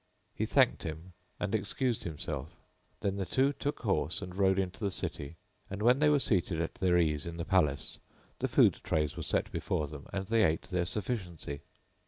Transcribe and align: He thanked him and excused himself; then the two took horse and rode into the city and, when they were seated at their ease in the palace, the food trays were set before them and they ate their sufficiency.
He 0.33 0.47
thanked 0.47 0.81
him 0.81 1.13
and 1.39 1.53
excused 1.53 2.05
himself; 2.05 2.55
then 3.01 3.17
the 3.17 3.25
two 3.27 3.53
took 3.53 3.81
horse 3.81 4.19
and 4.23 4.35
rode 4.35 4.57
into 4.57 4.79
the 4.83 4.89
city 4.89 5.35
and, 5.69 5.83
when 5.83 5.99
they 5.99 6.09
were 6.09 6.17
seated 6.19 6.59
at 6.59 6.73
their 6.73 6.97
ease 6.97 7.27
in 7.27 7.37
the 7.37 7.45
palace, 7.45 7.99
the 8.39 8.47
food 8.47 8.79
trays 8.83 9.15
were 9.15 9.21
set 9.21 9.51
before 9.51 9.85
them 9.85 10.07
and 10.11 10.25
they 10.25 10.43
ate 10.43 10.63
their 10.63 10.85
sufficiency. 10.85 11.61